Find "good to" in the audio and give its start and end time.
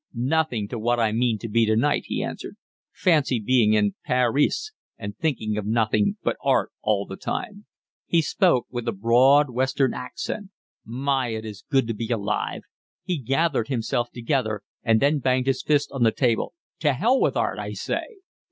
11.69-11.93